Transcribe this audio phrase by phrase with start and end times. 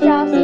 [0.00, 0.37] 小。